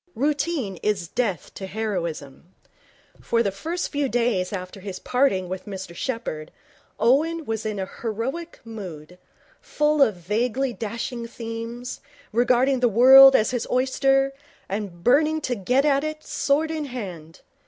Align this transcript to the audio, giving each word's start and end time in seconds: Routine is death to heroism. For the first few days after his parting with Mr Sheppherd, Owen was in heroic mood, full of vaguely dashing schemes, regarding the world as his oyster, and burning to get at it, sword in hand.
Routine 0.15 0.77
is 0.77 1.07
death 1.07 1.53
to 1.53 1.67
heroism. 1.67 2.55
For 3.21 3.43
the 3.43 3.51
first 3.51 3.89
few 3.91 4.09
days 4.09 4.51
after 4.51 4.79
his 4.79 4.97
parting 4.97 5.47
with 5.47 5.67
Mr 5.67 5.93
Sheppherd, 5.93 6.49
Owen 6.99 7.45
was 7.45 7.67
in 7.67 7.77
heroic 7.77 8.59
mood, 8.65 9.19
full 9.61 10.01
of 10.01 10.15
vaguely 10.15 10.73
dashing 10.73 11.27
schemes, 11.27 11.99
regarding 12.33 12.79
the 12.79 12.89
world 12.89 13.35
as 13.35 13.51
his 13.51 13.67
oyster, 13.69 14.33
and 14.67 15.03
burning 15.03 15.39
to 15.41 15.53
get 15.53 15.85
at 15.85 16.03
it, 16.03 16.23
sword 16.23 16.71
in 16.71 16.85
hand. 16.85 17.41